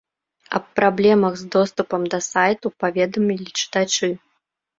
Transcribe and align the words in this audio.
Аб 0.59 0.63
праблемах 0.77 1.33
з 1.41 1.49
доступам 1.55 2.01
да 2.15 2.19
сайту 2.31 2.67
паведамілі 2.85 3.47
чытачы. 3.61 4.11